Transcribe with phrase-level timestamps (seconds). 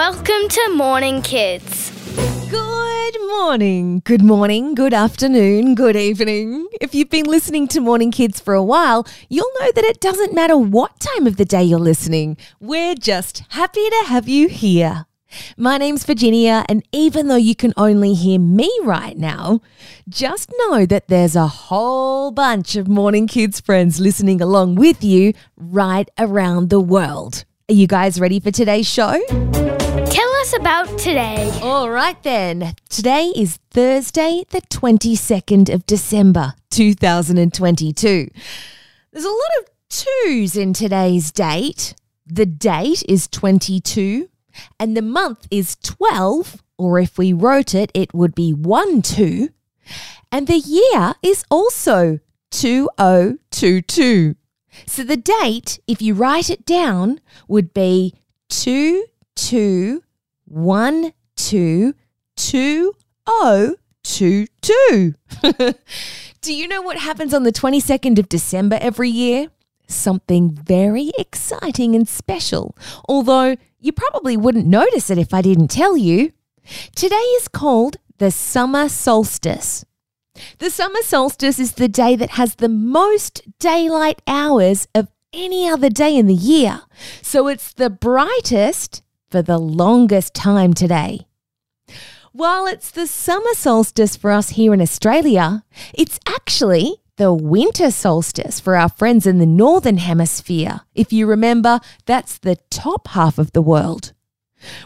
[0.00, 1.90] Welcome to Morning Kids.
[2.48, 6.68] Good morning, good morning, good afternoon, good evening.
[6.80, 10.32] If you've been listening to Morning Kids for a while, you'll know that it doesn't
[10.32, 12.38] matter what time of the day you're listening.
[12.60, 15.04] We're just happy to have you here.
[15.58, 19.60] My name's Virginia, and even though you can only hear me right now,
[20.08, 25.34] just know that there's a whole bunch of Morning Kids friends listening along with you
[25.58, 27.44] right around the world.
[27.68, 29.20] Are you guys ready for today's show?
[30.40, 31.50] Us about today.
[31.60, 32.74] All right, then.
[32.88, 38.30] Today is Thursday, the 22nd of December, 2022.
[39.12, 41.94] There's a lot of twos in today's date.
[42.26, 44.30] The date is 22,
[44.78, 49.50] and the month is 12, or if we wrote it, it would be 1 2.
[50.32, 52.18] And the year is also
[52.52, 54.36] 2022.
[54.86, 58.14] So the date, if you write it down, would be
[58.48, 59.04] 2
[59.36, 60.02] 2
[60.50, 61.94] 1 2
[62.36, 62.92] 2
[63.42, 65.14] 0 2 2.
[66.40, 69.48] Do you know what happens on the 22nd of December every year?
[69.86, 72.76] Something very exciting and special,
[73.08, 76.32] although you probably wouldn't notice it if I didn't tell you.
[76.96, 79.84] Today is called the summer solstice.
[80.58, 85.90] The summer solstice is the day that has the most daylight hours of any other
[85.90, 86.82] day in the year.
[87.22, 91.26] So it's the brightest for the longest time today.
[92.32, 98.60] While it's the summer solstice for us here in Australia, it's actually the winter solstice
[98.60, 100.80] for our friends in the northern hemisphere.
[100.94, 104.12] If you remember, that's the top half of the world.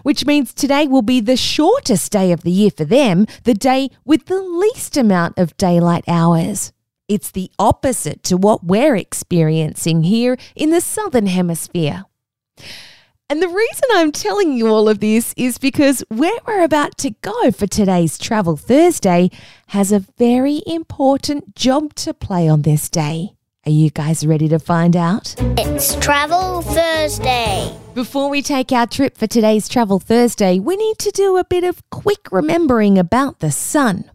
[0.02, 3.90] Which means today will be the shortest day of the year for them, the day
[4.04, 6.72] with the least amount of daylight hours.
[7.08, 12.04] It's the opposite to what we're experiencing here in the southern hemisphere.
[13.34, 17.10] And the reason I'm telling you all of this is because where we're about to
[17.20, 19.28] go for today's Travel Thursday
[19.67, 23.34] has a very important job to play on this day.
[23.67, 25.34] Are you guys ready to find out?
[25.58, 27.77] It's Travel Thursday.
[27.92, 31.64] Before we take our trip for today's Travel Thursday, we need to do a bit
[31.64, 34.12] of quick remembering about the sun.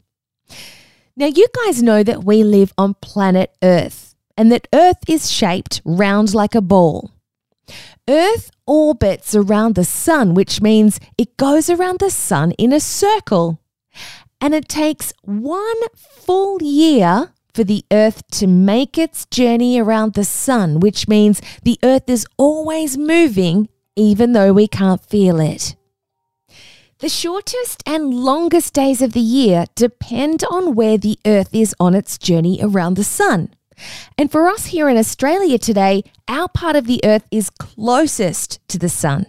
[1.18, 5.82] Now, you guys know that we live on planet Earth and that Earth is shaped
[5.84, 7.12] round like a ball.
[8.08, 13.60] Earth orbits around the sun, which means it goes around the sun in a circle.
[14.42, 20.24] And it takes one full year for the Earth to make its journey around the
[20.24, 23.70] sun, which means the Earth is always moving
[24.00, 25.76] even though we can't feel it.
[27.00, 31.96] The shortest and longest days of the year depend on where the Earth is on
[31.96, 33.54] its journey around the sun.
[34.18, 38.78] And for us here in Australia today, our part of the Earth is closest to
[38.78, 39.26] the sun.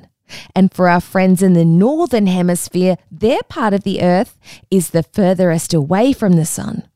[0.54, 4.38] And for our friends in the Northern Hemisphere, their part of the Earth
[4.70, 6.88] is the furthest away from the sun.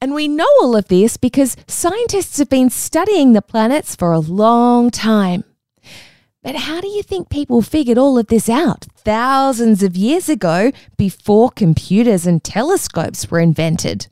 [0.00, 4.18] And we know all of this because scientists have been studying the planets for a
[4.18, 5.44] long time.
[6.42, 10.70] But how do you think people figured all of this out thousands of years ago
[10.96, 14.06] before computers and telescopes were invented?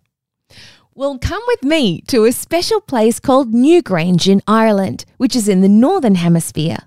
[0.96, 5.60] Well, come with me to a special place called Newgrange in Ireland, which is in
[5.60, 6.78] the Northern Hemisphere.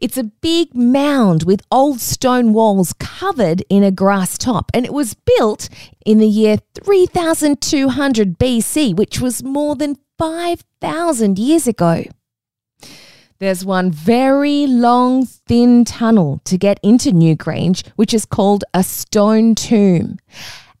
[0.00, 4.94] It's a big mound with old stone walls covered in a grass top, and it
[4.94, 5.68] was built
[6.06, 12.04] in the year 3200 BC, which was more than 5,000 years ago.
[13.38, 19.54] There's one very long, thin tunnel to get into Newgrange, which is called a stone
[19.54, 20.16] tomb.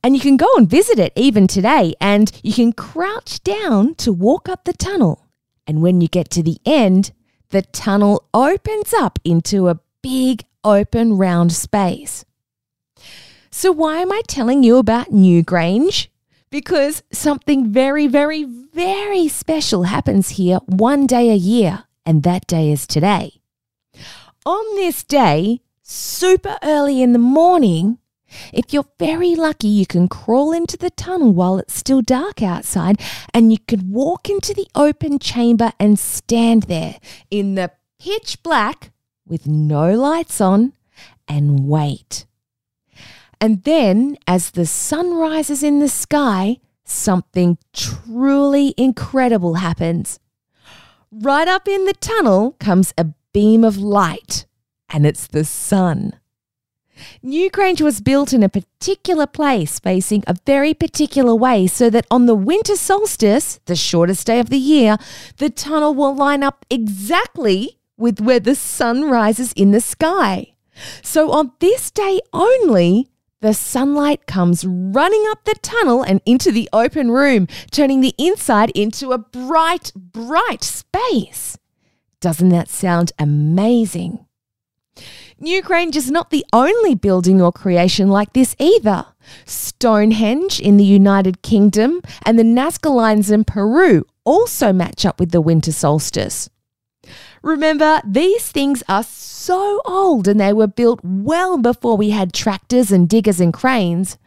[0.04, 4.12] And you can go and visit it even today, and you can crouch down to
[4.12, 5.26] walk up the tunnel.
[5.66, 7.12] And when you get to the end,
[7.50, 12.24] the tunnel opens up into a big open round space.
[13.50, 16.08] So, why am I telling you about Newgrange?
[16.50, 22.72] Because something very, very, very special happens here one day a year, and that day
[22.72, 23.40] is today.
[24.44, 27.98] On this day, super early in the morning,
[28.52, 33.00] if you're very lucky, you can crawl into the tunnel while it's still dark outside
[33.32, 36.96] and you could walk into the open chamber and stand there
[37.30, 38.92] in the pitch black
[39.26, 40.72] with no lights on
[41.28, 42.26] and wait.
[43.40, 50.20] And then, as the sun rises in the sky, something truly incredible happens.
[51.10, 54.46] Right up in the tunnel comes a beam of light,
[54.88, 56.14] and it's the sun.
[57.24, 62.26] Newgrange was built in a particular place facing a very particular way so that on
[62.26, 64.96] the winter solstice, the shortest day of the year,
[65.38, 70.54] the tunnel will line up exactly with where the sun rises in the sky.
[71.02, 73.08] So on this day only,
[73.40, 78.70] the sunlight comes running up the tunnel and into the open room, turning the inside
[78.70, 81.58] into a bright, bright space.
[82.20, 84.26] Doesn't that sound amazing?
[85.42, 89.06] Newgrange is not the only building or creation like this either.
[89.44, 95.32] Stonehenge in the United Kingdom and the Nazca Lines in Peru also match up with
[95.32, 96.48] the winter solstice.
[97.42, 102.92] Remember, these things are so old and they were built well before we had tractors
[102.92, 104.18] and diggers and cranes.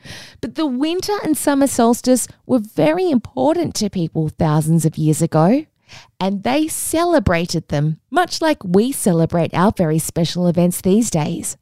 [0.41, 5.65] But the winter and summer solstice were very important to people thousands of years ago
[6.19, 11.57] and they celebrated them, much like we celebrate our very special events these days.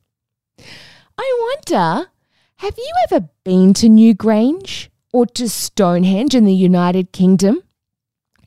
[1.17, 2.09] I wonder,
[2.57, 7.61] have you ever been to Newgrange or to Stonehenge in the United Kingdom?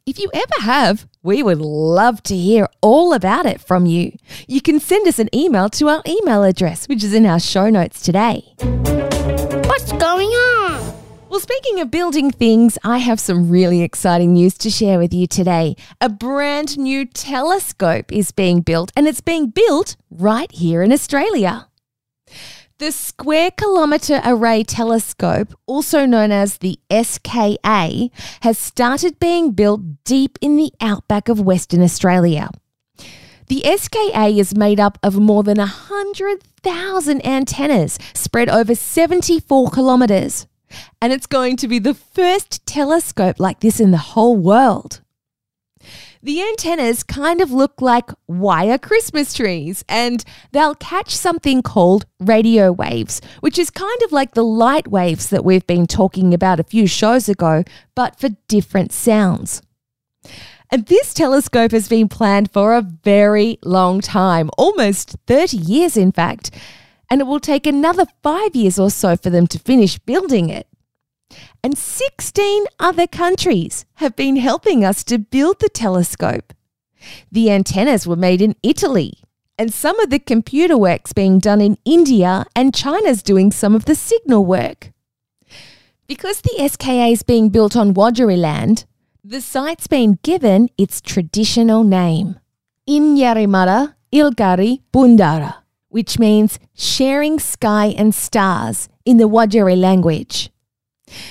[0.06, 4.16] If you ever have, we would love to hear all about it from you.
[4.46, 7.68] You can send us an email to our email address, which is in our show
[7.70, 8.54] notes today.
[8.58, 10.45] What's going on?
[11.36, 15.26] Well, speaking of building things, I have some really exciting news to share with you
[15.26, 15.76] today.
[16.00, 21.68] A brand new telescope is being built, and it's being built right here in Australia.
[22.78, 28.08] The Square Kilometre Array Telescope, also known as the SKA,
[28.40, 32.48] has started being built deep in the outback of Western Australia.
[33.48, 40.46] The SKA is made up of more than 100,000 antennas spread over 74 kilometres,
[41.00, 45.00] and it's going to be the first telescope like this in the whole world.
[46.22, 52.72] The antennas kind of look like wire Christmas trees, and they'll catch something called radio
[52.72, 56.64] waves, which is kind of like the light waves that we've been talking about a
[56.64, 57.62] few shows ago,
[57.94, 59.62] but for different sounds.
[60.70, 66.10] And this telescope has been planned for a very long time, almost 30 years, in
[66.10, 66.50] fact,
[67.10, 70.66] and it will take another five years or so for them to finish building it.
[71.62, 76.52] And 16 other countries have been helping us to build the telescope.
[77.30, 79.18] The antennas were made in Italy,
[79.58, 83.84] and some of the computer work's being done in India, and China's doing some of
[83.84, 84.92] the signal work.
[86.06, 88.84] Because the SKA is being built on Wajarri land,
[89.24, 92.38] the site's been given its traditional name,
[92.88, 100.50] Inyarrimanha Ilgari Bundara, which means sharing sky and stars in the Wajarri language.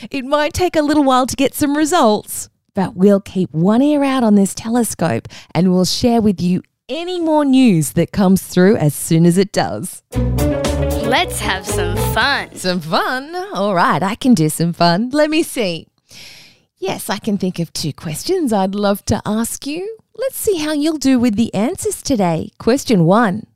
[0.10, 4.04] It might take a little while to get some results, but we'll keep one ear
[4.04, 8.78] out on this telescope and we'll share with you any more news that comes through
[8.78, 10.04] as soon as it does.
[10.13, 12.56] Let's have some fun.
[12.56, 13.36] Some fun?
[13.54, 15.10] All right, I can do some fun.
[15.10, 15.88] Let me see.
[16.78, 19.98] Yes, I can think of two questions I'd love to ask you.
[20.16, 22.52] Let's see how you'll do with the answers today.
[22.57, 23.48] Question one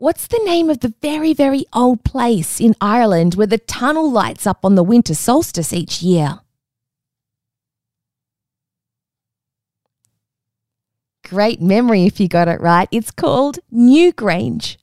[0.00, 4.46] What's the name of the very, very old place in Ireland where the tunnel lights
[4.46, 6.40] up on the winter solstice each year?
[11.28, 12.88] Great memory if you got it right.
[12.90, 14.78] It's called Newgrange.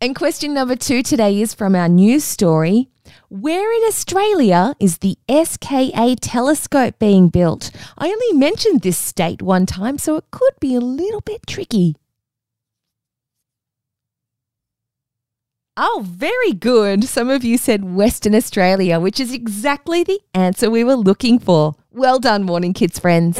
[0.00, 2.88] And question number two today is from our news story.
[3.28, 7.70] Where in Australia is the SKA telescope being built?
[7.96, 11.94] I only mentioned this state one time, so it could be a little bit tricky.
[15.82, 17.04] Oh, very good.
[17.04, 21.74] Some of you said Western Australia, which is exactly the answer we were looking for.
[21.90, 23.38] Well done, Morning Kids friends.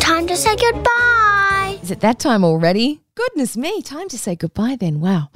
[0.00, 1.78] Time to say goodbye.
[1.80, 3.02] Is it that time already?
[3.14, 4.98] Goodness me, time to say goodbye then.
[4.98, 5.28] Wow.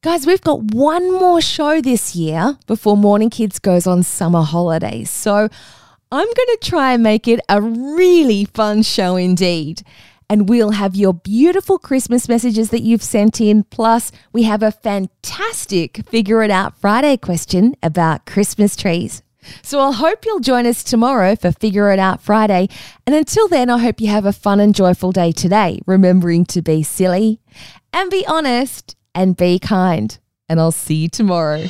[0.00, 5.10] Guys, we've got one more show this year before Morning Kids goes on summer holidays.
[5.10, 5.34] So
[6.10, 9.82] I'm going to try and make it a really fun show indeed
[10.28, 13.64] and we'll have your beautiful Christmas messages that you've sent in.
[13.64, 19.22] Plus, we have a fantastic Figure It Out Friday question about Christmas trees.
[19.62, 22.68] So I hope you'll join us tomorrow for Figure It Out Friday.
[23.06, 26.62] And until then, I hope you have a fun and joyful day today, remembering to
[26.62, 27.40] be silly
[27.92, 30.18] and be honest and be kind.
[30.48, 31.66] And I'll see you tomorrow.